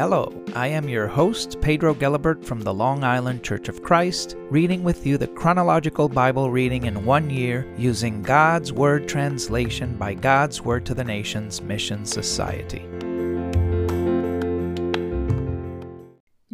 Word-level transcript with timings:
Hello, 0.00 0.32
I 0.54 0.68
am 0.68 0.88
your 0.88 1.06
host, 1.06 1.60
Pedro 1.60 1.92
Gelibert 1.92 2.42
from 2.42 2.62
the 2.62 2.72
Long 2.72 3.04
Island 3.04 3.44
Church 3.44 3.68
of 3.68 3.82
Christ, 3.82 4.34
reading 4.48 4.82
with 4.82 5.06
you 5.06 5.18
the 5.18 5.26
chronological 5.26 6.08
Bible 6.08 6.50
reading 6.50 6.86
in 6.86 7.04
one 7.04 7.28
year 7.28 7.70
using 7.76 8.22
God's 8.22 8.72
Word 8.72 9.06
translation 9.06 9.98
by 9.98 10.14
God's 10.14 10.62
Word 10.62 10.86
to 10.86 10.94
the 10.94 11.04
Nations 11.04 11.60
Mission 11.60 12.06
Society. 12.06 12.80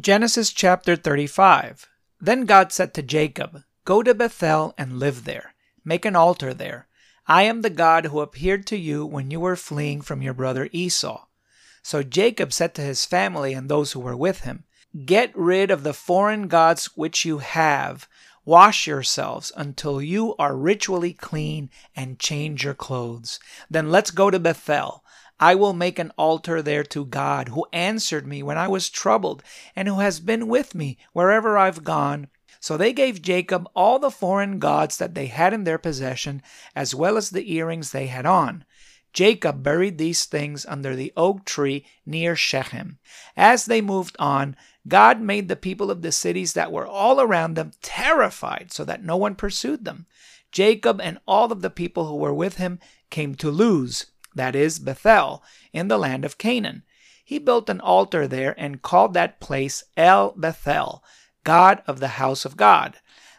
Genesis 0.00 0.52
chapter 0.52 0.96
35. 0.96 1.88
Then 2.20 2.46
God 2.46 2.72
said 2.72 2.94
to 2.94 3.02
Jacob, 3.02 3.62
Go 3.84 4.02
to 4.02 4.12
Bethel 4.12 4.74
and 4.76 4.98
live 4.98 5.22
there. 5.22 5.54
Make 5.84 6.04
an 6.04 6.16
altar 6.16 6.52
there. 6.52 6.88
I 7.28 7.44
am 7.44 7.62
the 7.62 7.70
God 7.70 8.06
who 8.06 8.18
appeared 8.18 8.66
to 8.66 8.76
you 8.76 9.06
when 9.06 9.30
you 9.30 9.38
were 9.38 9.54
fleeing 9.54 10.00
from 10.00 10.20
your 10.20 10.34
brother 10.34 10.68
Esau. 10.72 11.26
So 11.88 12.02
Jacob 12.02 12.52
said 12.52 12.74
to 12.74 12.82
his 12.82 13.04
family 13.04 13.52
and 13.52 13.68
those 13.68 13.92
who 13.92 14.00
were 14.00 14.16
with 14.16 14.40
him, 14.40 14.64
Get 15.04 15.30
rid 15.36 15.70
of 15.70 15.84
the 15.84 15.94
foreign 15.94 16.48
gods 16.48 16.86
which 16.96 17.24
you 17.24 17.38
have. 17.38 18.08
Wash 18.44 18.88
yourselves 18.88 19.52
until 19.56 20.02
you 20.02 20.34
are 20.34 20.56
ritually 20.56 21.12
clean 21.12 21.70
and 21.94 22.18
change 22.18 22.64
your 22.64 22.74
clothes. 22.74 23.38
Then 23.70 23.92
let's 23.92 24.10
go 24.10 24.32
to 24.32 24.40
Bethel. 24.40 25.04
I 25.38 25.54
will 25.54 25.74
make 25.74 26.00
an 26.00 26.10
altar 26.18 26.60
there 26.60 26.82
to 26.82 27.04
God, 27.04 27.50
who 27.50 27.68
answered 27.72 28.26
me 28.26 28.42
when 28.42 28.58
I 28.58 28.66
was 28.66 28.90
troubled, 28.90 29.44
and 29.76 29.86
who 29.86 30.00
has 30.00 30.18
been 30.18 30.48
with 30.48 30.74
me 30.74 30.98
wherever 31.12 31.56
I've 31.56 31.84
gone. 31.84 32.26
So 32.58 32.76
they 32.76 32.92
gave 32.92 33.22
Jacob 33.22 33.68
all 33.76 34.00
the 34.00 34.10
foreign 34.10 34.58
gods 34.58 34.96
that 34.96 35.14
they 35.14 35.26
had 35.26 35.52
in 35.52 35.62
their 35.62 35.78
possession, 35.78 36.42
as 36.74 36.96
well 36.96 37.16
as 37.16 37.30
the 37.30 37.54
earrings 37.54 37.92
they 37.92 38.08
had 38.08 38.26
on. 38.26 38.64
Jacob 39.16 39.62
buried 39.62 39.96
these 39.96 40.26
things 40.26 40.66
under 40.66 40.94
the 40.94 41.10
oak 41.16 41.46
tree 41.46 41.86
near 42.04 42.36
Shechem. 42.36 42.98
As 43.34 43.64
they 43.64 43.80
moved 43.80 44.14
on, 44.18 44.56
God 44.86 45.22
made 45.22 45.48
the 45.48 45.56
people 45.56 45.90
of 45.90 46.02
the 46.02 46.12
cities 46.12 46.52
that 46.52 46.70
were 46.70 46.86
all 46.86 47.18
around 47.18 47.54
them 47.54 47.70
terrified 47.80 48.72
so 48.72 48.84
that 48.84 49.02
no 49.02 49.16
one 49.16 49.34
pursued 49.34 49.86
them. 49.86 50.04
Jacob 50.52 51.00
and 51.00 51.18
all 51.26 51.50
of 51.50 51.62
the 51.62 51.70
people 51.70 52.08
who 52.08 52.16
were 52.16 52.34
with 52.34 52.58
him 52.58 52.78
came 53.08 53.34
to 53.36 53.50
Luz, 53.50 54.04
that 54.34 54.54
is, 54.54 54.78
Bethel, 54.78 55.42
in 55.72 55.88
the 55.88 55.96
land 55.96 56.26
of 56.26 56.36
Canaan. 56.36 56.82
He 57.24 57.38
built 57.38 57.70
an 57.70 57.80
altar 57.80 58.28
there 58.28 58.54
and 58.60 58.82
called 58.82 59.14
that 59.14 59.40
place 59.40 59.82
El 59.96 60.32
Bethel, 60.32 61.02
God 61.42 61.82
of 61.86 62.00
the 62.00 62.20
house 62.20 62.44
of 62.44 62.58
God. 62.58 62.98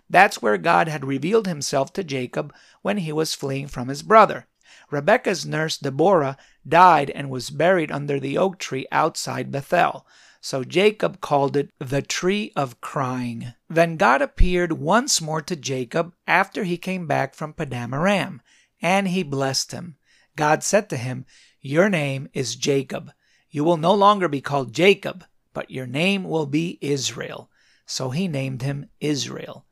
That's 0.09 0.41
where 0.41 0.57
God 0.57 0.87
had 0.87 1.05
revealed 1.05 1.45
himself 1.45 1.93
to 1.93 2.03
Jacob 2.03 2.51
when 2.81 2.97
he 2.97 3.11
was 3.11 3.35
fleeing 3.35 3.67
from 3.67 3.89
his 3.89 4.01
brother. 4.01 4.47
Rebekah's 4.91 5.45
nurse 5.45 5.77
Deborah 5.77 6.37
died 6.67 7.09
and 7.09 7.29
was 7.29 7.49
buried 7.49 7.91
under 7.91 8.19
the 8.19 8.37
oak 8.37 8.59
tree 8.59 8.87
outside 8.91 9.51
Bethel. 9.51 10.05
So 10.39 10.63
Jacob 10.63 11.19
called 11.19 11.57
it 11.57 11.71
the 11.79 12.01
tree 12.01 12.51
of 12.55 12.79
crying. 12.79 13.53
Then 13.69 13.97
God 13.97 14.21
appeared 14.21 14.73
once 14.73 15.19
more 15.19 15.41
to 15.41 15.55
Jacob 15.55 16.13
after 16.25 16.63
he 16.63 16.77
came 16.77 17.07
back 17.07 17.33
from 17.33 17.53
Paddan 17.53 17.93
Aram, 17.93 18.41
and 18.81 19.07
he 19.07 19.23
blessed 19.23 19.71
him. 19.71 19.97
God 20.35 20.63
said 20.63 20.89
to 20.89 20.97
him, 20.97 21.25
Your 21.59 21.89
name 21.89 22.29
is 22.33 22.55
Jacob. 22.55 23.11
You 23.49 23.63
will 23.63 23.77
no 23.77 23.93
longer 23.93 24.27
be 24.27 24.41
called 24.41 24.73
Jacob, 24.73 25.25
but 25.53 25.71
your 25.71 25.87
name 25.87 26.23
will 26.23 26.45
be 26.45 26.77
Israel. 26.81 27.49
So 27.85 28.11
he 28.11 28.27
named 28.27 28.61
him 28.61 28.89
Israel. 28.99 29.65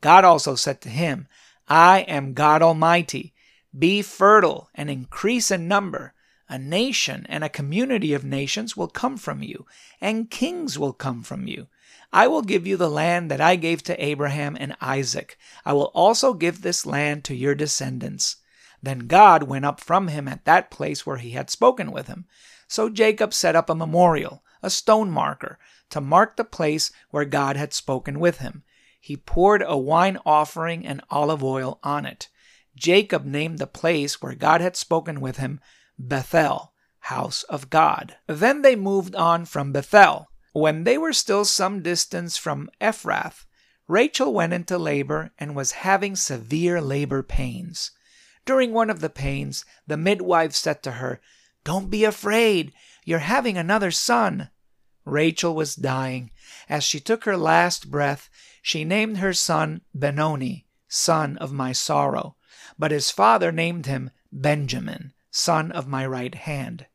God 0.00 0.24
also 0.24 0.54
said 0.54 0.80
to 0.82 0.88
him, 0.88 1.26
I 1.68 2.00
am 2.00 2.34
God 2.34 2.62
Almighty. 2.62 3.34
Be 3.76 4.02
fertile 4.02 4.68
and 4.74 4.90
increase 4.90 5.50
in 5.50 5.66
number. 5.66 6.14
A 6.48 6.58
nation 6.58 7.24
and 7.28 7.42
a 7.42 7.48
community 7.48 8.12
of 8.12 8.24
nations 8.24 8.76
will 8.76 8.88
come 8.88 9.16
from 9.16 9.42
you, 9.42 9.66
and 10.00 10.30
kings 10.30 10.78
will 10.78 10.92
come 10.92 11.22
from 11.22 11.46
you. 11.46 11.68
I 12.12 12.26
will 12.26 12.42
give 12.42 12.66
you 12.66 12.76
the 12.76 12.90
land 12.90 13.30
that 13.30 13.40
I 13.40 13.56
gave 13.56 13.82
to 13.84 14.04
Abraham 14.04 14.56
and 14.60 14.76
Isaac. 14.80 15.38
I 15.64 15.72
will 15.72 15.90
also 15.94 16.34
give 16.34 16.60
this 16.60 16.84
land 16.84 17.24
to 17.24 17.34
your 17.34 17.54
descendants. 17.54 18.36
Then 18.82 19.06
God 19.06 19.44
went 19.44 19.64
up 19.64 19.80
from 19.80 20.08
him 20.08 20.28
at 20.28 20.44
that 20.44 20.70
place 20.70 21.06
where 21.06 21.16
he 21.16 21.30
had 21.30 21.48
spoken 21.48 21.90
with 21.90 22.08
him. 22.08 22.26
So 22.68 22.90
Jacob 22.90 23.32
set 23.32 23.56
up 23.56 23.70
a 23.70 23.74
memorial, 23.74 24.42
a 24.62 24.68
stone 24.68 25.10
marker, 25.10 25.58
to 25.88 26.00
mark 26.00 26.36
the 26.36 26.44
place 26.44 26.90
where 27.10 27.24
God 27.24 27.56
had 27.56 27.72
spoken 27.72 28.20
with 28.20 28.38
him. 28.38 28.62
He 29.00 29.16
poured 29.16 29.62
a 29.66 29.78
wine 29.78 30.18
offering 30.26 30.86
and 30.86 31.02
olive 31.10 31.42
oil 31.42 31.78
on 31.82 32.04
it. 32.04 32.28
Jacob 32.82 33.24
named 33.24 33.60
the 33.60 33.68
place 33.68 34.20
where 34.20 34.34
God 34.34 34.60
had 34.60 34.74
spoken 34.74 35.20
with 35.20 35.36
him 35.36 35.60
Bethel, 35.96 36.72
house 36.98 37.44
of 37.44 37.70
God. 37.70 38.16
Then 38.26 38.62
they 38.62 38.74
moved 38.74 39.14
on 39.14 39.44
from 39.44 39.70
Bethel. 39.70 40.26
When 40.52 40.82
they 40.82 40.98
were 40.98 41.12
still 41.12 41.44
some 41.44 41.80
distance 41.80 42.36
from 42.36 42.68
Ephrath, 42.80 43.46
Rachel 43.86 44.34
went 44.34 44.52
into 44.52 44.78
labor 44.78 45.30
and 45.38 45.54
was 45.54 45.86
having 45.86 46.16
severe 46.16 46.80
labor 46.80 47.22
pains. 47.22 47.92
During 48.44 48.72
one 48.72 48.90
of 48.90 48.98
the 48.98 49.08
pains, 49.08 49.64
the 49.86 49.96
midwife 49.96 50.52
said 50.52 50.82
to 50.82 50.92
her, 50.92 51.20
Don't 51.62 51.88
be 51.88 52.02
afraid, 52.02 52.72
you're 53.04 53.20
having 53.20 53.56
another 53.56 53.92
son. 53.92 54.50
Rachel 55.04 55.54
was 55.54 55.76
dying. 55.76 56.32
As 56.68 56.82
she 56.82 56.98
took 56.98 57.26
her 57.26 57.36
last 57.36 57.92
breath, 57.92 58.28
she 58.60 58.82
named 58.84 59.18
her 59.18 59.32
son 59.32 59.82
Benoni, 59.94 60.66
son 60.88 61.38
of 61.38 61.52
my 61.52 61.70
sorrow 61.70 62.34
but 62.78 62.90
his 62.90 63.10
father 63.10 63.52
named 63.52 63.86
him 63.86 64.10
Benjamin, 64.30 65.12
son 65.30 65.72
of 65.72 65.86
my 65.86 66.06
right 66.06 66.34
hand. 66.34 66.86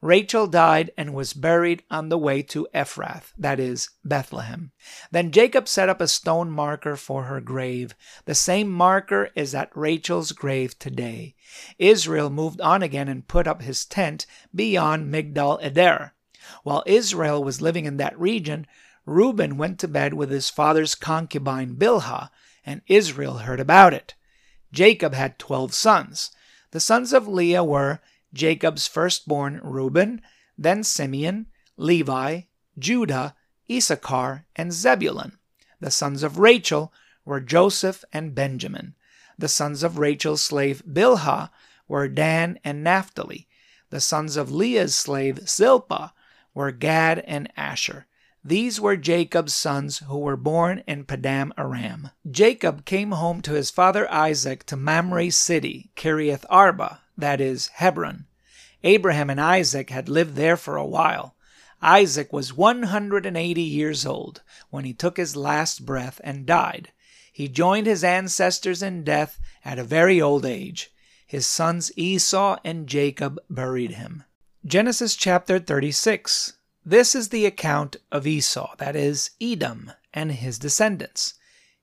Rachel 0.00 0.46
died 0.46 0.92
and 0.96 1.12
was 1.12 1.32
buried 1.32 1.82
on 1.90 2.08
the 2.08 2.18
way 2.18 2.40
to 2.42 2.68
Ephrath, 2.72 3.32
that 3.36 3.58
is, 3.58 3.90
Bethlehem. 4.04 4.70
Then 5.10 5.32
Jacob 5.32 5.66
set 5.66 5.88
up 5.88 6.00
a 6.00 6.06
stone 6.06 6.50
marker 6.50 6.94
for 6.94 7.24
her 7.24 7.40
grave. 7.40 7.96
The 8.24 8.34
same 8.36 8.70
marker 8.70 9.30
is 9.34 9.56
at 9.56 9.76
Rachel's 9.76 10.30
grave 10.30 10.78
today. 10.78 11.34
Israel 11.78 12.30
moved 12.30 12.60
on 12.60 12.82
again 12.84 13.08
and 13.08 13.26
put 13.26 13.48
up 13.48 13.62
his 13.62 13.84
tent 13.84 14.24
beyond 14.54 15.12
Migdal 15.12 15.58
Eder. 15.60 16.14
While 16.62 16.84
Israel 16.86 17.42
was 17.42 17.60
living 17.60 17.84
in 17.84 17.96
that 17.96 18.18
region, 18.18 18.68
Reuben 19.04 19.56
went 19.56 19.80
to 19.80 19.88
bed 19.88 20.14
with 20.14 20.30
his 20.30 20.48
father's 20.48 20.94
concubine 20.94 21.74
Bilhah, 21.74 22.30
and 22.64 22.82
Israel 22.86 23.38
heard 23.38 23.58
about 23.58 23.92
it. 23.92 24.14
Jacob 24.72 25.14
had 25.14 25.38
twelve 25.38 25.74
sons. 25.74 26.30
The 26.70 26.80
sons 26.80 27.12
of 27.12 27.26
Leah 27.26 27.64
were 27.64 28.00
Jacob's 28.32 28.86
firstborn 28.86 29.60
Reuben, 29.62 30.20
then 30.56 30.84
Simeon, 30.84 31.46
Levi, 31.76 32.42
Judah, 32.78 33.34
Issachar, 33.70 34.46
and 34.56 34.72
Zebulun. 34.72 35.38
The 35.80 35.90
sons 35.90 36.22
of 36.22 36.38
Rachel 36.38 36.92
were 37.24 37.40
Joseph 37.40 38.04
and 38.12 38.34
Benjamin. 38.34 38.94
The 39.38 39.48
sons 39.48 39.82
of 39.82 39.98
Rachel's 39.98 40.42
slave 40.42 40.82
Bilhah 40.84 41.50
were 41.86 42.08
Dan 42.08 42.58
and 42.64 42.82
Naphtali. 42.82 43.46
The 43.90 44.00
sons 44.00 44.36
of 44.36 44.50
Leah's 44.50 44.94
slave 44.94 45.48
Zilpah 45.48 46.12
were 46.52 46.72
Gad 46.72 47.20
and 47.20 47.50
Asher. 47.56 48.06
These 48.48 48.80
were 48.80 48.96
Jacob's 48.96 49.54
sons 49.54 49.98
who 49.98 50.16
were 50.16 50.34
born 50.34 50.82
in 50.86 51.04
Paddan 51.04 51.52
Aram. 51.58 52.12
Jacob 52.30 52.86
came 52.86 53.10
home 53.10 53.42
to 53.42 53.52
his 53.52 53.70
father 53.70 54.10
Isaac 54.10 54.64
to 54.68 54.74
Mamre's 54.74 55.36
city, 55.36 55.90
Kiriath 55.96 56.46
Arba, 56.48 57.02
that 57.14 57.42
is, 57.42 57.66
Hebron. 57.74 58.24
Abraham 58.82 59.28
and 59.28 59.38
Isaac 59.38 59.90
had 59.90 60.08
lived 60.08 60.34
there 60.34 60.56
for 60.56 60.78
a 60.78 60.86
while. 60.86 61.36
Isaac 61.82 62.32
was 62.32 62.56
180 62.56 63.60
years 63.60 64.06
old 64.06 64.40
when 64.70 64.86
he 64.86 64.94
took 64.94 65.18
his 65.18 65.36
last 65.36 65.84
breath 65.84 66.18
and 66.24 66.46
died. 66.46 66.90
He 67.30 67.48
joined 67.48 67.86
his 67.86 68.02
ancestors 68.02 68.82
in 68.82 69.04
death 69.04 69.38
at 69.62 69.78
a 69.78 69.84
very 69.84 70.22
old 70.22 70.46
age. 70.46 70.90
His 71.26 71.46
sons 71.46 71.92
Esau 71.96 72.56
and 72.64 72.86
Jacob 72.86 73.38
buried 73.50 73.90
him. 73.90 74.24
Genesis 74.64 75.16
chapter 75.16 75.58
36. 75.58 76.54
This 76.90 77.14
is 77.14 77.28
the 77.28 77.44
account 77.44 77.96
of 78.10 78.26
Esau, 78.26 78.74
that 78.78 78.96
is, 78.96 79.32
Edom, 79.42 79.92
and 80.14 80.32
his 80.32 80.58
descendants. 80.58 81.34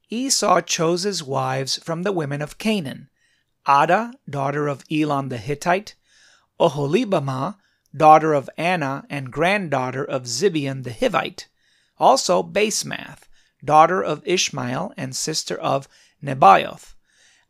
Esau 0.09 0.61
chose 0.61 1.03
his 1.03 1.21
wives 1.21 1.77
from 1.77 2.01
the 2.01 2.11
women 2.11 2.41
of 2.41 2.57
Canaan 2.57 3.09
Adah, 3.67 4.13
daughter 4.27 4.67
of 4.67 4.83
Elon 4.91 5.29
the 5.29 5.37
Hittite, 5.37 5.93
Oholibamah, 6.59 7.57
daughter 7.95 8.33
of 8.33 8.49
Anah 8.57 9.05
and 9.07 9.31
granddaughter 9.31 10.03
of 10.03 10.23
Zibeon 10.23 10.83
the 10.83 10.89
Hivite, 10.89 11.45
also 11.99 12.41
Basemath, 12.41 13.27
daughter 13.63 14.01
of 14.01 14.25
Ishmael 14.25 14.91
and 14.97 15.15
sister 15.15 15.55
of 15.55 15.87
Nebaioth. 16.23 16.95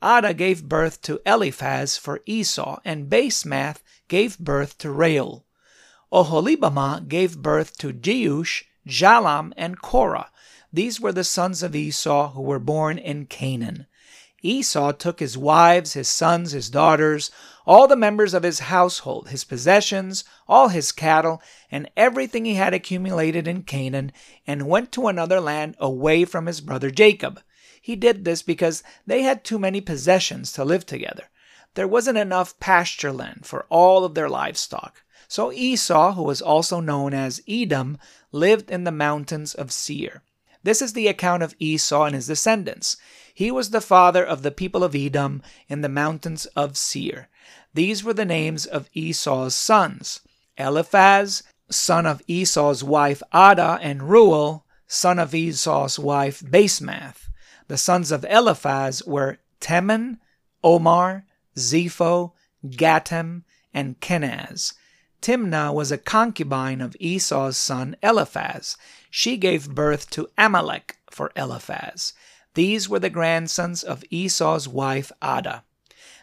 Adah 0.02 0.34
gave 0.34 0.68
birth 0.68 1.02
to 1.04 1.22
Eliphaz 1.26 1.96
for 1.96 2.20
Esau, 2.26 2.82
and 2.84 3.10
Basemath 3.10 3.82
gave 4.10 4.38
birth 4.40 4.78
to 4.80 4.92
Reuel. 4.92 5.45
Oholibamah 6.16 7.10
gave 7.10 7.40
birth 7.40 7.78
to 7.78 7.92
Jeush, 7.92 8.64
Jalam, 8.88 9.52
and 9.58 9.82
Korah. 9.82 10.32
These 10.72 11.02
were 11.02 11.12
the 11.12 11.26
sons 11.26 11.62
of 11.62 11.76
Esau 11.76 12.32
who 12.32 12.42
were 12.42 12.58
born 12.58 12.98
in 12.98 13.26
Canaan. 13.26 13.86
Esau 14.42 14.94
took 14.94 15.20
his 15.20 15.38
wives, 15.38 15.92
his 15.92 16.08
sons, 16.08 16.54
his 16.54 16.70
daughters, 16.70 17.32
all 17.68 17.86
the 17.86 17.98
members 17.98 18.34
of 18.34 18.44
his 18.44 18.60
household, 18.60 19.28
his 19.28 19.44
possessions, 19.44 20.24
all 20.48 20.70
his 20.70 20.94
cattle, 20.94 21.42
and 21.70 21.92
everything 21.98 22.46
he 22.46 22.54
had 22.54 22.74
accumulated 22.74 23.46
in 23.46 23.64
Canaan, 23.64 24.14
and 24.48 24.70
went 24.70 24.94
to 24.94 25.10
another 25.10 25.42
land 25.42 25.76
away 25.80 26.24
from 26.24 26.46
his 26.46 26.62
brother 26.62 26.92
Jacob. 26.92 27.42
He 27.82 27.98
did 27.98 28.24
this 28.24 28.42
because 28.42 28.84
they 29.06 29.24
had 29.24 29.44
too 29.44 29.60
many 29.60 29.82
possessions 29.82 30.54
to 30.54 30.64
live 30.64 30.86
together. 30.86 31.26
There 31.74 31.90
wasn't 31.90 32.18
enough 32.18 32.58
pasture 32.62 33.12
land 33.12 33.46
for 33.46 33.66
all 33.70 34.06
of 34.06 34.14
their 34.14 34.30
livestock. 34.30 35.02
So 35.28 35.52
Esau, 35.52 36.14
who 36.14 36.24
was 36.24 36.42
also 36.42 36.80
known 36.80 37.14
as 37.14 37.42
Edom, 37.48 37.98
lived 38.32 38.70
in 38.70 38.84
the 38.84 38.92
mountains 38.92 39.54
of 39.54 39.72
Seir. 39.72 40.22
This 40.64 40.82
is 40.82 40.94
the 40.94 41.08
account 41.08 41.44
of 41.44 41.56
Esau 41.60 42.06
and 42.06 42.16
his 42.16 42.28
descendants. 42.28 42.98
He 43.34 43.52
was 43.52 43.70
the 43.70 43.82
father 43.82 44.26
of 44.26 44.42
the 44.42 44.52
people 44.52 44.84
of 44.84 44.96
Edom 44.96 45.42
in 45.68 45.82
the 45.82 45.90
mountains 45.90 46.46
of 46.56 46.78
Seir. 46.78 47.28
These 47.74 48.04
were 48.04 48.14
the 48.14 48.26
names 48.26 48.66
of 48.66 48.90
Esau's 48.94 49.54
sons 49.54 50.22
Eliphaz, 50.58 51.44
son 51.70 52.06
of 52.06 52.22
Esau's 52.28 52.84
wife 52.84 53.22
Adah, 53.34 53.78
and 53.82 54.10
Reuel, 54.10 54.66
son 54.88 55.20
of 55.20 55.36
Esau's 55.36 56.00
wife 56.00 56.42
Basemath. 56.42 57.30
The 57.68 57.78
sons 57.78 58.12
of 58.12 58.26
Eliphaz 58.26 59.04
were 59.06 59.40
Teman, 59.60 60.20
Omar, 60.64 61.26
Zepho, 61.58 62.32
Gatam, 62.66 63.44
and 63.74 64.00
Kenaz. 64.00 64.74
Timnah 65.26 65.74
was 65.74 65.92
a 65.92 65.98
concubine 65.98 66.82
of 66.82 66.96
Esau's 67.00 67.58
son 67.58 67.96
Eliphaz. 68.04 68.78
She 69.10 69.38
gave 69.38 69.74
birth 69.74 70.08
to 70.12 70.30
Amalek 70.38 70.98
for 71.10 71.32
Eliphaz. 71.36 72.14
These 72.54 72.88
were 72.88 73.00
the 73.00 73.10
grandsons 73.10 73.82
of 73.82 74.04
Esau's 74.12 74.68
wife 74.68 75.12
Adah. 75.24 75.64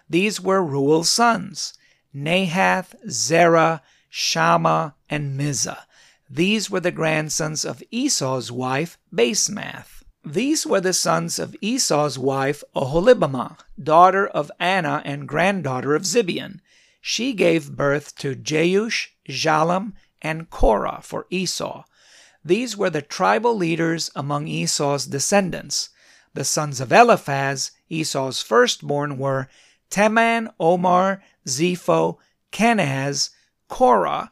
These 0.09 0.41
were 0.41 0.63
Reuel's 0.63 1.11
sons 1.11 1.75
Nahath, 2.15 2.95
Zerah, 3.11 3.83
Shammah, 4.09 4.95
and 5.11 5.37
Mizzah. 5.37 5.85
These 6.31 6.71
were 6.71 6.79
the 6.79 6.93
grandsons 6.93 7.65
of 7.65 7.83
Esau's 7.91 8.53
wife 8.53 8.99
Basemath. 9.13 10.05
These 10.25 10.65
were 10.65 10.81
the 10.81 10.93
sons 10.93 11.41
of 11.41 11.57
Esau's 11.61 12.21
wife 12.21 12.63
Oholibamah, 12.77 13.59
daughter 13.83 14.29
of 14.29 14.53
Anah 14.61 15.03
and 15.05 15.27
granddaughter 15.27 15.97
of 15.97 16.03
Zibeon. 16.03 16.61
She 17.05 17.33
gave 17.33 17.77
birth 17.77 18.15
to 18.19 18.37
Jeush, 18.37 19.09
Jalam, 19.29 19.95
and 20.23 20.49
Korah 20.49 21.01
for 21.03 21.27
Esau. 21.31 21.83
These 22.45 22.77
were 22.77 22.91
the 22.91 23.03
tribal 23.03 23.57
leaders 23.57 24.13
among 24.15 24.47
Esau's 24.47 25.07
descendants. 25.07 25.91
The 26.33 26.45
sons 26.45 26.81
of 26.81 26.93
Eliphaz, 26.93 27.73
Esau's 27.91 28.41
firstborn, 28.41 29.19
were 29.19 29.49
Teman, 29.91 30.55
Omar, 30.61 31.23
Zepho, 31.45 32.19
Kenaz, 32.53 33.31
Korah, 33.69 34.31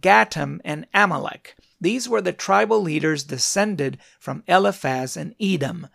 Gatam, 0.00 0.60
and 0.64 0.86
Amalek. 0.94 1.54
These 1.78 2.08
were 2.08 2.22
the 2.22 2.32
tribal 2.32 2.80
leaders 2.80 3.24
descended 3.24 3.98
from 4.18 4.42
Eliphaz 4.48 5.18
and 5.18 5.34
Edom. 5.38 5.88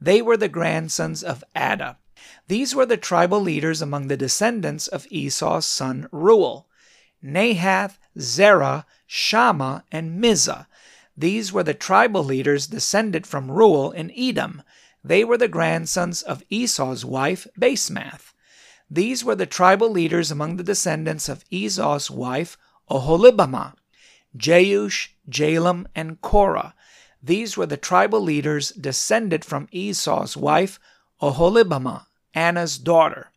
They 0.00 0.20
were 0.20 0.36
the 0.36 0.48
grandsons 0.48 1.22
of 1.22 1.44
Adah. 1.54 1.98
These 2.48 2.74
were 2.74 2.86
the 2.86 2.96
tribal 2.96 3.40
leaders 3.40 3.82
among 3.82 4.08
the 4.08 4.16
descendants 4.16 4.88
of 4.88 5.06
Esau's 5.10 5.66
son 5.66 6.08
Reuel. 6.12 6.66
Nahath, 7.22 7.98
Zerah, 8.18 8.86
Shammah, 9.06 9.84
and 9.90 10.22
Mizzah. 10.22 10.66
These 11.16 11.52
were 11.52 11.64
the 11.64 11.74
tribal 11.74 12.22
leaders 12.22 12.68
descended 12.68 13.26
from 13.26 13.50
Reuel 13.50 13.90
in 13.90 14.12
Edom. 14.16 14.62
They 15.02 15.24
were 15.24 15.38
the 15.38 15.48
grandsons 15.48 16.22
of 16.22 16.44
Esau's 16.48 17.04
wife, 17.04 17.46
Basemath. 17.58 18.32
These 18.90 19.24
were 19.24 19.34
the 19.34 19.46
tribal 19.46 19.90
leaders 19.90 20.30
among 20.30 20.56
the 20.56 20.62
descendants 20.62 21.28
of 21.28 21.44
Esau's 21.50 22.10
wife, 22.10 22.56
Oholibamah, 22.90 23.74
Jeush, 24.36 25.08
Jalam, 25.28 25.86
and 25.94 26.20
Korah. 26.20 26.74
These 27.22 27.56
were 27.56 27.66
the 27.66 27.76
tribal 27.76 28.20
leaders 28.20 28.70
descended 28.70 29.44
from 29.44 29.68
Esau's 29.72 30.36
wife, 30.36 30.78
Oholibamah, 31.20 32.06
Anah's 32.34 32.78
daughter. 32.78 33.30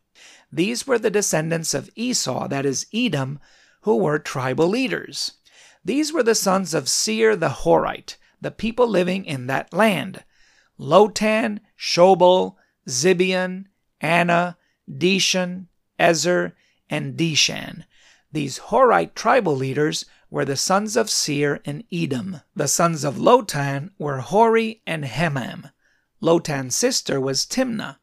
These 0.50 0.86
were 0.86 0.98
the 0.98 1.10
descendants 1.10 1.72
of 1.74 1.90
Esau, 1.94 2.48
that 2.48 2.66
is, 2.66 2.86
Edom, 2.92 3.40
who 3.82 3.96
were 3.96 4.18
tribal 4.18 4.68
leaders. 4.68 5.32
These 5.84 6.12
were 6.12 6.22
the 6.22 6.34
sons 6.34 6.74
of 6.74 6.88
Seir 6.88 7.34
the 7.34 7.48
Horite, 7.48 8.16
the 8.40 8.50
people 8.50 8.86
living 8.86 9.24
in 9.24 9.46
that 9.46 9.72
land. 9.72 10.24
Lotan, 10.78 11.60
Shobal, 11.78 12.56
Zibeon, 12.88 13.66
Anah, 14.00 14.56
Dishon, 14.90 15.66
Ezer, 15.98 16.54
and 16.90 17.16
Dishan. 17.16 17.84
These 18.30 18.58
Horite 18.58 19.14
tribal 19.14 19.56
leaders 19.56 20.04
were 20.30 20.44
the 20.44 20.56
sons 20.56 20.96
of 20.96 21.10
Seir 21.10 21.60
and 21.64 21.84
Edom. 21.92 22.40
The 22.54 22.68
sons 22.68 23.04
of 23.04 23.16
Lotan 23.16 23.90
were 23.98 24.20
Hori 24.20 24.82
and 24.86 25.04
Hemam. 25.04 25.70
Lotan's 26.22 26.74
sister 26.74 27.20
was 27.20 27.44
Timnah. 27.44 27.98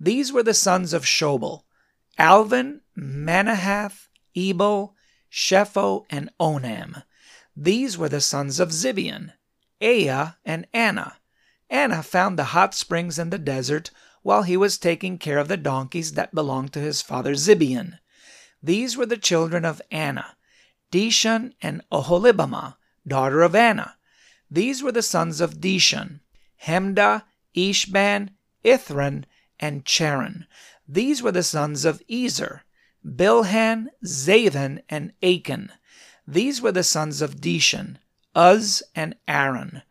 These 0.00 0.32
were 0.32 0.42
the 0.42 0.54
sons 0.54 0.92
of 0.92 1.04
Shobal 1.04 1.62
Alvan, 2.18 2.80
Manahath, 2.96 4.08
Ebal, 4.34 4.94
Shepho, 5.30 6.04
and 6.10 6.30
Onam. 6.38 7.02
These 7.56 7.96
were 7.98 8.08
the 8.08 8.20
sons 8.20 8.60
of 8.60 8.70
Zibeon 8.70 9.32
Aiah 9.80 10.36
and 10.44 10.66
Anah. 10.72 11.18
Anna 11.70 12.02
found 12.02 12.38
the 12.38 12.44
hot 12.54 12.74
springs 12.74 13.18
in 13.18 13.30
the 13.30 13.38
desert 13.38 13.90
while 14.22 14.42
he 14.42 14.56
was 14.56 14.78
taking 14.78 15.18
care 15.18 15.38
of 15.38 15.48
the 15.48 15.56
donkeys 15.56 16.12
that 16.12 16.34
belonged 16.34 16.72
to 16.72 16.80
his 16.80 17.02
father 17.02 17.34
Zibeon. 17.34 17.98
These 18.62 18.96
were 18.96 19.06
the 19.06 19.16
children 19.16 19.64
of 19.64 19.82
Anah, 19.90 20.36
Dishan 20.90 21.52
and 21.60 21.82
Oholibamah, 21.92 22.76
daughter 23.06 23.42
of 23.42 23.54
Anah. 23.54 23.96
These 24.50 24.82
were 24.82 24.92
the 24.92 25.02
sons 25.02 25.40
of 25.40 25.60
Dishan, 25.60 26.20
Hemdah, 26.62 27.24
Ishban, 27.54 28.30
Ithran, 28.64 29.24
and 29.60 29.84
Cheran. 29.84 30.46
These 30.88 31.22
were 31.22 31.32
the 31.32 31.42
sons 31.42 31.84
of 31.84 32.02
Ezer, 32.10 32.62
Bilhan, 33.04 33.88
Zathan, 34.04 34.82
and 34.88 35.12
Achan. 35.22 35.72
These 36.26 36.60
were 36.60 36.72
the 36.72 36.82
sons 36.82 37.20
of 37.20 37.40
Dishan, 37.40 37.98
Uz, 38.36 38.82
and 38.94 39.14
Aaron. 39.28 39.82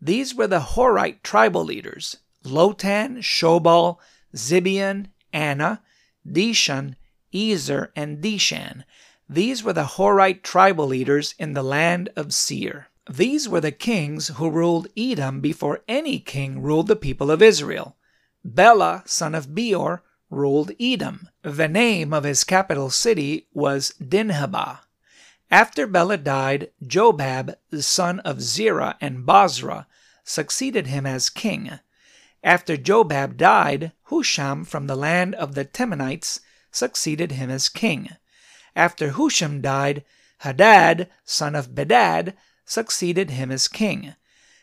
These 0.00 0.34
were 0.34 0.46
the 0.46 0.60
Horite 0.60 1.22
tribal 1.22 1.64
leaders 1.64 2.16
Lotan, 2.44 3.18
Shobal, 3.18 3.98
Zibeon, 4.34 5.08
Anah, 5.32 5.82
Dishon, 6.26 6.96
Ezer, 7.34 7.92
and 7.94 8.22
Dishan. 8.22 8.84
These 9.28 9.62
were 9.62 9.72
the 9.72 9.96
Horite 9.96 10.42
tribal 10.42 10.86
leaders 10.86 11.34
in 11.38 11.52
the 11.52 11.62
land 11.62 12.08
of 12.16 12.34
Seir. 12.34 12.88
These 13.08 13.48
were 13.48 13.60
the 13.60 13.72
kings 13.72 14.28
who 14.28 14.50
ruled 14.50 14.88
Edom 14.96 15.40
before 15.40 15.82
any 15.88 16.18
king 16.18 16.62
ruled 16.62 16.88
the 16.88 16.96
people 16.96 17.30
of 17.30 17.42
Israel. 17.42 17.96
Bela, 18.42 19.02
son 19.04 19.34
of 19.34 19.54
Beor, 19.54 20.02
ruled 20.30 20.72
Edom. 20.80 21.28
The 21.42 21.68
name 21.68 22.14
of 22.14 22.24
his 22.24 22.42
capital 22.44 22.88
city 22.88 23.48
was 23.52 23.92
Dinhabah. 24.00 24.78
After 25.50 25.86
Bela 25.86 26.16
died, 26.16 26.70
Jobab, 26.82 27.56
the 27.68 27.82
son 27.82 28.20
of 28.20 28.40
Zerah 28.40 28.96
and 29.00 29.26
Bozrah, 29.26 29.86
succeeded 30.24 30.86
him 30.86 31.04
as 31.04 31.28
king. 31.28 31.80
After 32.42 32.78
Jobab 32.78 33.36
died, 33.36 33.92
Husham 34.08 34.64
from 34.64 34.86
the 34.86 34.96
land 34.96 35.34
of 35.34 35.54
the 35.54 35.64
Temanites 35.66 36.40
succeeded 36.70 37.32
him 37.32 37.50
as 37.50 37.68
king. 37.68 38.08
After 38.74 39.10
Husham 39.10 39.60
died, 39.60 40.04
Hadad, 40.38 41.10
son 41.24 41.54
of 41.54 41.74
Bedad, 41.74 42.34
succeeded 42.64 43.30
him 43.30 43.50
as 43.50 43.68
king. 43.68 44.14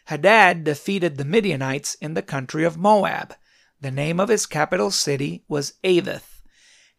Hadad 0.05 0.63
defeated 0.63 1.17
the 1.17 1.25
Midianites 1.25 1.96
in 1.96 2.15
the 2.15 2.24
country 2.24 2.63
of 2.63 2.77
Moab. 2.77 3.36
The 3.79 3.91
name 3.91 4.19
of 4.19 4.29
his 4.29 4.48
capital 4.48 4.89
city 4.89 5.43
was 5.48 5.74
Avith. 5.84 6.41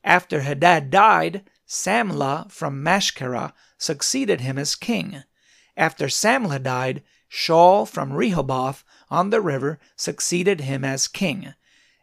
After 0.04 0.42
Hadad 0.42 0.90
died, 0.90 1.42
Samlah 1.66 2.52
from 2.52 2.84
Mashkara 2.84 3.52
succeeded 3.76 4.40
him 4.42 4.56
as 4.58 4.76
king. 4.76 5.24
After 5.76 6.06
Samlah 6.06 6.62
died, 6.62 7.02
Shaul 7.28 7.86
from 7.86 8.12
Rehoboth 8.12 8.84
on 9.10 9.30
the 9.30 9.40
river 9.40 9.80
succeeded 9.96 10.60
him 10.60 10.84
as 10.84 11.08
king. 11.08 11.54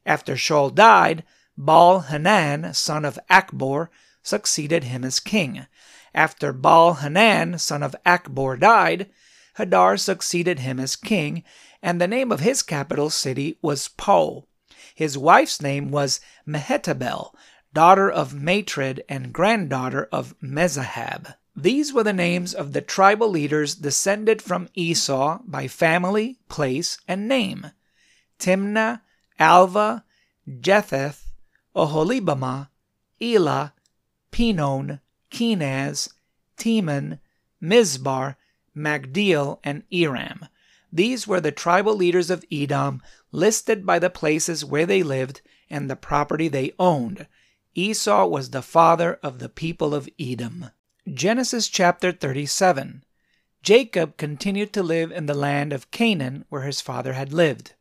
After 0.05 0.35
Shaul 0.35 0.75
died, 0.75 1.23
Baal 1.57 2.01
Hanan, 2.01 2.73
son 2.73 3.05
of 3.05 3.17
Akbor, 3.29 3.87
succeeded 4.21 4.83
him 4.83 5.05
as 5.05 5.21
king. 5.21 5.67
After 6.13 6.51
Baal 6.51 6.95
Hanan, 6.95 7.59
son 7.59 7.81
of 7.81 7.95
Akbor, 8.05 8.59
died, 8.59 9.09
Hadar 9.57 9.97
succeeded 9.97 10.59
him 10.59 10.81
as 10.81 10.97
king, 10.97 11.43
and 11.81 12.01
the 12.01 12.07
name 12.07 12.29
of 12.29 12.41
his 12.41 12.61
capital 12.61 13.09
city 13.09 13.57
was 13.61 13.87
Pau. 13.87 14.47
His 14.95 15.17
wife's 15.17 15.61
name 15.61 15.91
was 15.91 16.21
Mehetabel, 16.47 17.35
daughter 17.73 18.09
of 18.09 18.33
Matred 18.33 19.03
and 19.09 19.33
granddaughter 19.33 20.07
of 20.09 20.33
Mezahab. 20.41 21.35
These 21.53 21.93
were 21.93 22.03
the 22.03 22.13
names 22.13 22.53
of 22.53 22.71
the 22.71 22.79
tribal 22.79 23.29
leaders 23.29 23.75
descended 23.75 24.41
from 24.41 24.69
Esau 24.73 25.39
by 25.45 25.67
family, 25.67 26.39
place, 26.47 26.97
and 27.09 27.27
name 27.27 27.71
Timnah, 28.39 29.01
Alvah, 29.37 30.03
Jetheth, 30.61 31.33
Oholibamah, 31.75 32.69
Elah, 33.21 33.73
Pinon, 34.31 35.01
Kenaz, 35.29 36.09
Teman, 36.57 37.19
Mizbar, 37.61 38.37
Magdiel, 38.75 39.59
and 39.63 39.83
Iram. 39.91 40.47
These 40.91 41.27
were 41.27 41.41
the 41.41 41.51
tribal 41.51 41.95
leaders 41.95 42.29
of 42.29 42.45
Edom, 42.49 43.01
listed 43.35 43.85
by 43.85 43.99
the 43.99 44.09
places 44.09 44.63
where 44.63 44.85
they 44.85 45.03
lived 45.03 45.41
and 45.69 45.89
the 45.89 45.95
property 45.95 46.47
they 46.47 46.71
owned. 46.79 47.27
Esau 47.73 48.25
was 48.25 48.49
the 48.49 48.61
father 48.61 49.19
of 49.21 49.39
the 49.39 49.49
people 49.49 49.93
of 49.93 50.09
Edom. 50.19 50.71
Genesis 51.13 51.67
chapter 51.67 52.11
37. 52.11 53.03
Jacob 53.61 54.17
continued 54.17 54.71
to 54.71 54.81
live 54.81 55.11
in 55.11 55.25
the 55.25 55.33
land 55.33 55.73
of 55.73 55.91
Canaan 55.91 56.45
where 56.49 56.61
his 56.61 56.81
father 56.81 57.13
had 57.13 57.33
lived. 57.33 57.73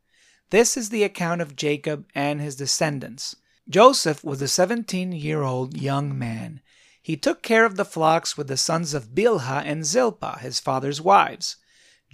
This 0.51 0.77
is 0.77 0.91
the 0.91 1.05
account 1.05 1.41
of 1.41 1.57
Jacob 1.57 2.07
and 2.15 2.41
his 2.41 2.57
descendants. 2.57 3.37
Joseph 3.69 4.23
was 4.25 4.43
a 4.43 4.49
17 4.49 5.13
year 5.13 5.43
old 5.43 5.77
young 5.77 6.19
man. 6.19 6.61
He 7.01 7.17
took 7.17 7.43
care 7.43 7.65
of 7.65 7.77
the 7.77 7.85
flocks 7.85 8.37
with 8.37 8.49
the 8.49 8.57
sons 8.57 8.95
of 8.95 9.15
Bilhah 9.15 9.63
and 9.65 9.85
Zilpah, 9.85 10.39
his 10.41 10.59
father's 10.59 11.01
wives. 11.01 11.57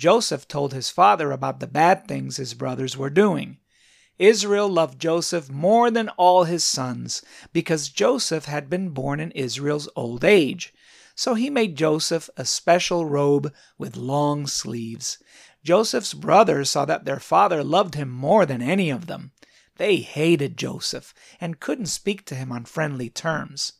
Joseph 0.00 0.48
told 0.48 0.72
his 0.72 0.88
father 0.88 1.30
about 1.30 1.60
the 1.60 1.66
bad 1.66 2.08
things 2.08 2.38
his 2.38 2.54
brothers 2.54 2.96
were 2.96 3.10
doing. 3.10 3.58
Israel 4.18 4.66
loved 4.66 4.98
Joseph 4.98 5.50
more 5.50 5.90
than 5.90 6.08
all 6.16 6.44
his 6.44 6.64
sons 6.64 7.20
because 7.52 7.90
Joseph 7.90 8.46
had 8.46 8.70
been 8.70 8.94
born 8.94 9.20
in 9.20 9.30
Israel's 9.32 9.90
old 9.94 10.24
age. 10.24 10.72
So 11.14 11.34
he 11.34 11.50
made 11.50 11.76
Joseph 11.76 12.30
a 12.38 12.46
special 12.46 13.04
robe 13.04 13.52
with 13.76 13.94
long 13.94 14.46
sleeves. 14.46 15.18
Joseph's 15.62 16.14
brothers 16.14 16.70
saw 16.70 16.86
that 16.86 17.04
their 17.04 17.20
father 17.20 17.62
loved 17.62 17.94
him 17.94 18.08
more 18.08 18.46
than 18.46 18.62
any 18.62 18.88
of 18.88 19.06
them. 19.06 19.32
They 19.76 19.96
hated 19.96 20.56
Joseph 20.56 21.12
and 21.42 21.60
couldn't 21.60 21.86
speak 21.86 22.24
to 22.24 22.34
him 22.34 22.50
on 22.50 22.64
friendly 22.64 23.10
terms. 23.10 23.74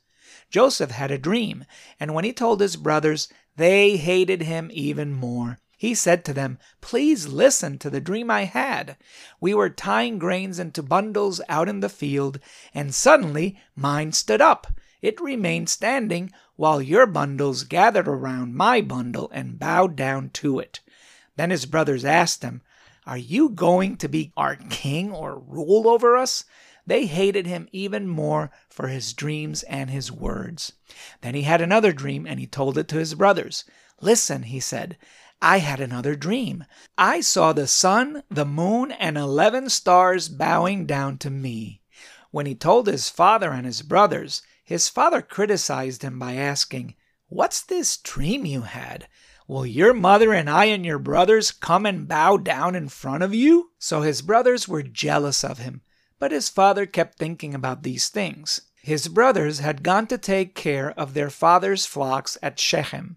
Joseph 0.50 0.90
had 0.90 1.10
a 1.10 1.16
dream, 1.16 1.64
and 1.98 2.12
when 2.12 2.24
he 2.26 2.34
told 2.34 2.60
his 2.60 2.76
brothers, 2.76 3.26
they 3.56 3.96
hated 3.96 4.42
him 4.42 4.68
even 4.74 5.14
more. 5.14 5.56
He 5.80 5.94
said 5.94 6.26
to 6.26 6.34
them, 6.34 6.58
Please 6.82 7.28
listen 7.28 7.78
to 7.78 7.88
the 7.88 8.02
dream 8.02 8.30
I 8.30 8.44
had. 8.44 8.98
We 9.40 9.54
were 9.54 9.70
tying 9.70 10.18
grains 10.18 10.58
into 10.58 10.82
bundles 10.82 11.40
out 11.48 11.70
in 11.70 11.80
the 11.80 11.88
field, 11.88 12.38
and 12.74 12.94
suddenly 12.94 13.58
mine 13.74 14.12
stood 14.12 14.42
up. 14.42 14.66
It 15.00 15.18
remained 15.22 15.70
standing 15.70 16.32
while 16.56 16.82
your 16.82 17.06
bundles 17.06 17.64
gathered 17.64 18.08
around 18.08 18.54
my 18.54 18.82
bundle 18.82 19.30
and 19.32 19.58
bowed 19.58 19.96
down 19.96 20.28
to 20.34 20.58
it. 20.58 20.80
Then 21.36 21.48
his 21.48 21.64
brothers 21.64 22.04
asked 22.04 22.42
him, 22.42 22.60
Are 23.06 23.16
you 23.16 23.48
going 23.48 23.96
to 23.96 24.08
be 24.08 24.34
our 24.36 24.56
king 24.56 25.10
or 25.10 25.38
rule 25.38 25.88
over 25.88 26.14
us? 26.14 26.44
They 26.86 27.06
hated 27.06 27.46
him 27.46 27.70
even 27.72 28.06
more 28.06 28.50
for 28.68 28.88
his 28.88 29.14
dreams 29.14 29.62
and 29.62 29.88
his 29.88 30.12
words. 30.12 30.74
Then 31.22 31.34
he 31.34 31.42
had 31.44 31.62
another 31.62 31.94
dream 31.94 32.26
and 32.26 32.38
he 32.38 32.46
told 32.46 32.76
it 32.76 32.86
to 32.88 32.98
his 32.98 33.14
brothers. 33.14 33.64
Listen, 34.02 34.42
he 34.42 34.60
said, 34.60 34.98
I 35.42 35.58
had 35.58 35.80
another 35.80 36.14
dream. 36.14 36.64
I 36.98 37.20
saw 37.20 37.52
the 37.52 37.66
sun, 37.66 38.22
the 38.30 38.44
moon, 38.44 38.92
and 38.92 39.16
eleven 39.16 39.70
stars 39.70 40.28
bowing 40.28 40.86
down 40.86 41.18
to 41.18 41.30
me. 41.30 41.82
When 42.30 42.46
he 42.46 42.54
told 42.54 42.86
his 42.86 43.08
father 43.08 43.52
and 43.52 43.66
his 43.66 43.82
brothers, 43.82 44.42
his 44.64 44.88
father 44.88 45.22
criticized 45.22 46.02
him 46.02 46.18
by 46.18 46.34
asking, 46.34 46.94
What's 47.28 47.62
this 47.62 47.96
dream 47.96 48.44
you 48.44 48.62
had? 48.62 49.08
Will 49.48 49.66
your 49.66 49.94
mother 49.94 50.32
and 50.32 50.48
I 50.48 50.66
and 50.66 50.84
your 50.84 50.98
brothers 50.98 51.52
come 51.52 51.86
and 51.86 52.06
bow 52.06 52.36
down 52.36 52.74
in 52.74 52.88
front 52.88 53.22
of 53.22 53.34
you? 53.34 53.70
So 53.78 54.02
his 54.02 54.22
brothers 54.22 54.68
were 54.68 54.82
jealous 54.82 55.42
of 55.42 55.58
him 55.58 55.82
but 56.20 56.30
his 56.30 56.50
father 56.50 56.86
kept 56.86 57.18
thinking 57.18 57.54
about 57.54 57.82
these 57.82 58.08
things. 58.08 58.60
His 58.82 59.08
brothers 59.08 59.58
had 59.58 59.82
gone 59.82 60.06
to 60.08 60.18
take 60.18 60.54
care 60.54 60.92
of 60.92 61.14
their 61.14 61.30
father's 61.30 61.86
flocks 61.86 62.38
at 62.42 62.60
Shechem. 62.60 63.16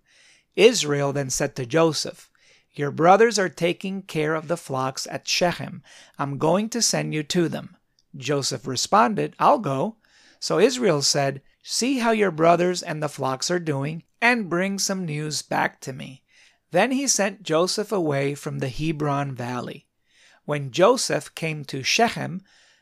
Israel 0.55 1.13
then 1.13 1.29
said 1.29 1.55
to 1.55 1.65
Joseph, 1.65 2.29
Your 2.74 2.91
brothers 2.91 3.39
are 3.39 3.50
taking 3.50 4.01
care 4.03 4.36
of 4.36 4.48
the 4.48 4.57
flocks 4.57 5.07
at 5.10 5.27
Shechem. 5.27 5.81
I'm 6.19 6.38
going 6.38 6.69
to 6.69 6.81
send 6.81 7.13
you 7.13 7.24
to 7.24 7.50
them. 7.50 7.77
Joseph 8.15 8.67
responded, 8.67 9.36
I'll 9.39 9.60
go. 9.60 9.95
So 10.39 10.60
Israel 10.60 11.01
said, 11.01 11.41
See 11.63 12.00
how 12.00 12.12
your 12.12 12.31
brothers 12.31 12.83
and 12.83 13.01
the 13.01 13.10
flocks 13.10 13.50
are 13.50 13.60
doing, 13.60 14.03
and 14.22 14.50
bring 14.50 14.77
some 14.77 15.05
news 15.05 15.41
back 15.41 15.79
to 15.81 15.93
me. 15.93 16.24
Then 16.72 16.91
he 16.91 17.07
sent 17.07 17.43
Joseph 17.43 17.91
away 17.91 18.36
from 18.36 18.60
the 18.60 18.69
Hebron 18.69 19.33
valley. 19.33 19.88
When 20.45 20.72
Joseph 20.72 21.33
came 21.36 21.63
to 21.65 21.83
Shechem, 21.83 22.41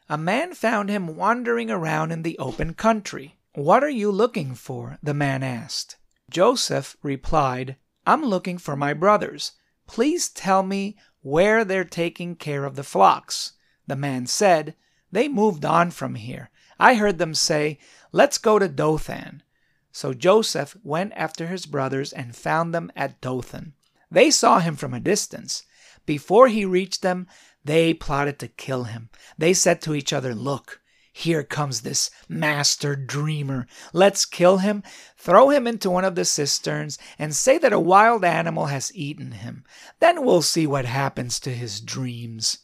a 0.10 0.18
man 0.18 0.54
found 0.54 0.90
him 0.90 1.16
wandering 1.16 1.70
around 1.70 2.12
in 2.12 2.24
the 2.24 2.38
open 2.40 2.74
country. 2.74 3.38
What 3.54 3.84
are 3.84 3.90
you 3.90 4.12
looking 4.12 4.56
for? 4.56 4.98
the 5.04 5.14
man 5.14 5.44
asked. 5.44 5.98
Joseph 6.32 6.96
replied, 7.04 7.76
I'm 8.08 8.24
looking 8.24 8.58
for 8.58 8.78
my 8.78 8.94
brothers. 8.94 9.52
Please 9.86 10.30
tell 10.30 10.64
me 10.64 10.98
where 11.22 11.66
they're 11.66 11.84
taking 11.84 12.36
care 12.36 12.64
of 12.64 12.76
the 12.76 12.84
flocks. 12.84 13.54
The 13.86 13.98
man 13.98 14.26
said, 14.26 14.76
They 15.12 15.28
moved 15.28 15.66
on 15.66 15.92
from 15.92 16.16
here. 16.16 16.50
I 16.80 16.96
heard 16.96 17.18
them 17.18 17.36
say, 17.36 17.80
Let's 18.14 18.38
go 18.38 18.58
to 18.58 18.70
Dothan. 18.70 19.44
So 19.92 20.14
Joseph 20.14 20.78
went 20.84 21.12
after 21.18 21.48
his 21.48 21.66
brothers 21.66 22.14
and 22.14 22.34
found 22.34 22.74
them 22.74 22.92
at 22.96 23.20
Dothan. 23.20 23.74
They 24.10 24.32
saw 24.32 24.60
him 24.60 24.78
from 24.78 24.94
a 24.94 25.02
distance. 25.02 25.64
Before 26.06 26.48
he 26.48 26.64
reached 26.64 27.02
them, 27.02 27.28
they 27.64 27.94
plotted 27.94 28.40
to 28.40 28.48
kill 28.48 28.86
him. 28.86 29.10
They 29.38 29.54
said 29.54 29.82
to 29.82 29.94
each 29.94 30.14
other, 30.14 30.34
Look, 30.34 30.81
here 31.12 31.44
comes 31.44 31.82
this 31.82 32.10
master 32.30 32.96
dreamer. 32.96 33.68
Let's 33.92 34.26
kill 34.26 34.60
him, 34.60 34.82
throw 35.18 35.50
him 35.50 35.68
into 35.68 35.90
one 35.90 36.06
of 36.06 36.16
the 36.16 36.24
cisterns, 36.26 36.98
and 37.20 37.36
say 37.36 37.58
that 37.58 37.74
a 37.74 37.80
wild 37.80 38.24
animal 38.24 38.68
has 38.68 38.96
eaten 38.96 39.34
him. 39.34 39.66
Then 40.00 40.24
we'll 40.24 40.42
see 40.42 40.66
what 40.66 40.86
happens 40.86 41.40
to 41.42 41.50
his 41.50 41.82
dreams. 41.82 42.60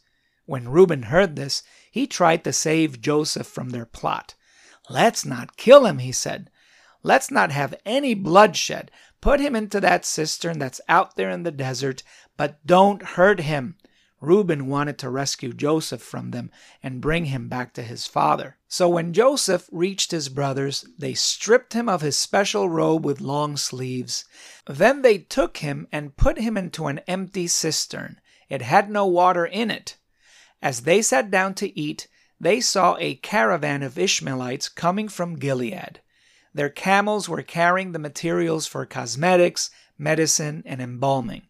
When 0.46 0.68
Reuben 0.68 1.04
heard 1.04 1.36
this, 1.36 1.62
he 1.90 2.06
tried 2.06 2.42
to 2.44 2.52
save 2.52 3.02
Joseph 3.02 3.46
from 3.46 3.70
their 3.70 3.84
plot. 3.84 4.34
Let's 4.88 5.26
not 5.26 5.58
kill 5.58 5.84
him, 5.84 5.98
he 5.98 6.12
said. 6.12 6.50
Let's 7.02 7.30
not 7.30 7.52
have 7.52 7.74
any 7.84 8.14
bloodshed. 8.14 8.90
Put 9.20 9.40
him 9.40 9.54
into 9.54 9.80
that 9.80 10.06
cistern 10.06 10.58
that's 10.58 10.80
out 10.88 11.16
there 11.16 11.28
in 11.28 11.42
the 11.42 11.50
desert, 11.50 12.02
but 12.36 12.64
don't 12.66 13.02
hurt 13.02 13.40
him. 13.40 13.76
Reuben 14.20 14.66
wanted 14.66 14.98
to 14.98 15.10
rescue 15.10 15.52
Joseph 15.52 16.02
from 16.02 16.32
them 16.32 16.50
and 16.82 17.00
bring 17.00 17.26
him 17.26 17.48
back 17.48 17.72
to 17.74 17.82
his 17.82 18.06
father. 18.06 18.56
So 18.66 18.88
when 18.88 19.12
Joseph 19.12 19.68
reached 19.70 20.10
his 20.10 20.28
brothers, 20.28 20.84
they 20.98 21.14
stripped 21.14 21.72
him 21.72 21.88
of 21.88 22.00
his 22.00 22.16
special 22.16 22.68
robe 22.68 23.04
with 23.04 23.20
long 23.20 23.56
sleeves. 23.56 24.24
Then 24.66 25.02
they 25.02 25.18
took 25.18 25.58
him 25.58 25.86
and 25.92 26.16
put 26.16 26.38
him 26.38 26.56
into 26.56 26.88
an 26.88 26.98
empty 27.06 27.46
cistern. 27.46 28.20
It 28.48 28.62
had 28.62 28.90
no 28.90 29.06
water 29.06 29.46
in 29.46 29.70
it. 29.70 29.96
As 30.60 30.82
they 30.82 31.02
sat 31.02 31.30
down 31.30 31.54
to 31.54 31.78
eat, 31.78 32.08
they 32.40 32.60
saw 32.60 32.96
a 32.98 33.16
caravan 33.16 33.82
of 33.82 33.98
Ishmaelites 33.98 34.68
coming 34.68 35.08
from 35.08 35.36
Gilead. 35.36 36.00
Their 36.54 36.70
camels 36.70 37.28
were 37.28 37.42
carrying 37.42 37.92
the 37.92 37.98
materials 37.98 38.66
for 38.66 38.84
cosmetics, 38.86 39.70
medicine, 39.96 40.62
and 40.66 40.80
embalming. 40.80 41.47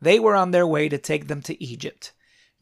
They 0.00 0.18
were 0.18 0.34
on 0.34 0.50
their 0.50 0.66
way 0.66 0.88
to 0.88 0.98
take 0.98 1.28
them 1.28 1.42
to 1.42 1.62
Egypt. 1.62 2.12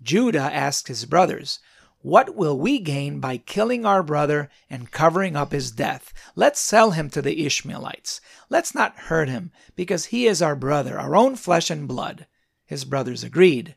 Judah 0.02 0.50
asked 0.52 0.88
his 0.88 1.04
brothers, 1.04 1.61
What 2.00 2.35
will 2.35 2.59
we 2.59 2.78
gain 2.78 3.21
by 3.21 3.38
killing 3.38 3.85
our 3.85 4.02
brother 4.02 4.50
and 4.68 4.90
covering 4.90 5.37
up 5.37 5.52
his 5.52 5.71
death? 5.71 6.12
Let's 6.35 6.61
sell 6.61 6.92
him 6.92 7.11
to 7.11 7.23
the 7.23 7.47
Ishmaelites. 7.47 8.21
Let's 8.49 8.75
not 8.75 8.99
hurt 8.99 9.28
him, 9.28 9.52
because 9.76 10.07
he 10.07 10.26
is 10.26 10.42
our 10.42 10.57
brother, 10.57 10.99
our 10.99 11.14
own 11.14 11.37
flesh 11.37 11.71
and 11.71 11.87
blood. 11.87 12.26
His 12.64 12.85
brothers 12.85 13.23
agreed. 13.25 13.76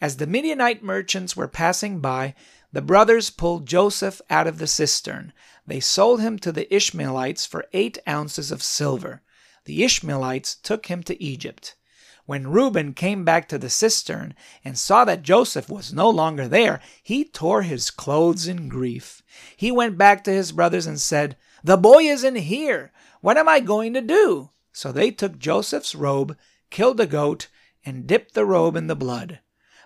As 0.00 0.16
the 0.16 0.26
Midianite 0.26 0.82
merchants 0.82 1.36
were 1.36 1.48
passing 1.48 2.00
by, 2.00 2.34
the 2.72 2.82
brothers 2.82 3.30
pulled 3.30 3.66
Joseph 3.66 4.20
out 4.28 4.46
of 4.46 4.58
the 4.58 4.66
cistern. 4.66 5.32
They 5.66 5.80
sold 5.80 6.20
him 6.20 6.38
to 6.40 6.52
the 6.52 6.74
Ishmaelites 6.74 7.46
for 7.46 7.66
eight 7.72 7.98
ounces 8.08 8.50
of 8.50 8.62
silver. 8.62 9.22
The 9.64 9.84
Ishmaelites 9.84 10.56
took 10.56 10.86
him 10.86 11.02
to 11.04 11.22
Egypt. 11.22 11.76
When 12.26 12.48
Reuben 12.48 12.94
came 12.94 13.24
back 13.24 13.48
to 13.48 13.58
the 13.58 13.68
cistern 13.68 14.34
and 14.64 14.78
saw 14.78 15.04
that 15.04 15.22
Joseph 15.22 15.68
was 15.68 15.92
no 15.92 16.08
longer 16.08 16.48
there, 16.48 16.80
he 17.02 17.24
tore 17.24 17.62
his 17.62 17.90
clothes 17.90 18.48
in 18.48 18.68
grief. 18.68 19.22
He 19.56 19.70
went 19.70 19.98
back 19.98 20.24
to 20.24 20.32
his 20.32 20.52
brothers 20.52 20.86
and 20.86 20.98
said, 20.98 21.36
The 21.62 21.76
boy 21.76 22.04
isn't 22.04 22.36
here. 22.36 22.92
What 23.20 23.36
am 23.36 23.48
I 23.48 23.60
going 23.60 23.92
to 23.92 24.00
do? 24.00 24.50
So 24.72 24.90
they 24.90 25.10
took 25.10 25.38
Joseph's 25.38 25.94
robe, 25.94 26.36
killed 26.70 26.98
a 26.98 27.06
goat, 27.06 27.48
and 27.84 28.06
dipped 28.06 28.32
the 28.32 28.46
robe 28.46 28.76
in 28.76 28.86
the 28.86 28.96
blood. 28.96 29.40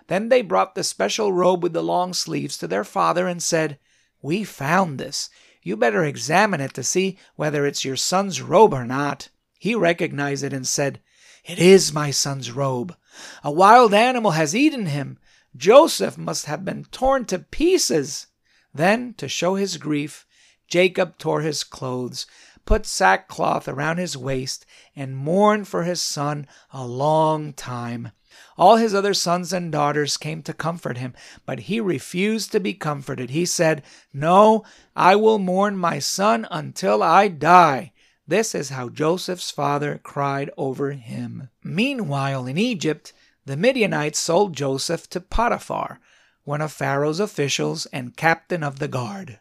Then 0.07 0.29
they 0.29 0.41
brought 0.41 0.75
the 0.75 0.83
special 0.83 1.33
robe 1.33 1.61
with 1.61 1.73
the 1.73 1.83
long 1.83 2.13
sleeves 2.13 2.57
to 2.59 2.67
their 2.67 2.85
father 2.85 3.27
and 3.27 3.43
said, 3.43 3.79
We 4.21 4.45
found 4.45 4.97
this. 4.97 5.29
You 5.61 5.75
better 5.75 6.05
examine 6.05 6.61
it 6.61 6.73
to 6.75 6.83
see 6.83 7.17
whether 7.35 7.65
it's 7.65 7.83
your 7.83 7.97
son's 7.97 8.41
robe 8.41 8.73
or 8.73 8.85
not. 8.85 9.27
He 9.59 9.75
recognized 9.75 10.45
it 10.45 10.53
and 10.53 10.65
said, 10.65 11.01
it 11.49 11.57
is 11.57 11.91
my 11.91 12.11
son's 12.11 12.51
robe. 12.51 12.95
A 13.43 13.51
wild 13.51 13.91
animal 13.91 14.31
has 14.31 14.55
eaten 14.55 14.85
him. 14.85 15.17
Joseph 15.57 16.15
must 16.15 16.45
have 16.45 16.63
been 16.63 16.85
torn 16.91 17.25
to 17.25 17.39
pieces. 17.39 18.27
Then, 18.71 19.15
to 19.15 19.27
show 19.27 19.55
his 19.55 19.77
grief, 19.77 20.27
Jacob 20.67 21.17
tore 21.17 21.41
his 21.41 21.63
clothes, 21.63 22.27
put 22.65 22.85
sackcloth 22.85 23.67
around 23.67 23.97
his 23.97 24.15
waist, 24.15 24.63
and 24.95 25.17
mourned 25.17 25.67
for 25.67 25.85
his 25.85 26.03
son 26.03 26.45
a 26.71 26.85
long 26.85 27.53
time. 27.53 28.11
All 28.55 28.75
his 28.75 28.93
other 28.93 29.15
sons 29.15 29.51
and 29.51 29.71
daughters 29.71 30.17
came 30.17 30.43
to 30.43 30.53
comfort 30.53 30.99
him, 30.99 31.15
but 31.47 31.61
he 31.61 31.79
refused 31.79 32.51
to 32.51 32.59
be 32.59 32.75
comforted. 32.75 33.31
He 33.31 33.47
said, 33.47 33.81
No, 34.13 34.63
I 34.95 35.15
will 35.15 35.39
mourn 35.39 35.77
my 35.77 35.97
son 35.97 36.45
until 36.51 37.01
I 37.01 37.27
die. 37.27 37.91
This 38.29 38.53
is 38.53 38.69
how 38.69 38.89
Joseph's 38.89 39.49
father 39.49 39.99
cried 40.03 40.51
over 40.55 40.91
him. 40.91 41.49
Meanwhile, 41.63 42.45
in 42.45 42.59
Egypt, 42.59 43.11
the 43.47 43.57
Midianites 43.57 44.19
sold 44.19 44.55
Joseph 44.55 45.09
to 45.09 45.19
Potiphar, 45.19 45.99
one 46.43 46.61
of 46.61 46.71
Pharaoh's 46.71 47.19
officials 47.19 47.87
and 47.87 48.15
captain 48.15 48.61
of 48.61 48.77
the 48.77 48.87
guard. 48.87 49.39